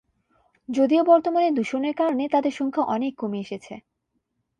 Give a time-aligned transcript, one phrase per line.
[0.69, 3.73] যদিও বর্তমানে দূষণের কারণে তাদের সংখ্যা অনেক কমে এসেছে।